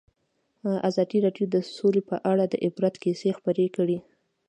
[0.89, 3.97] ازادي راډیو د سوله په اړه د عبرت کیسې خبر کړي.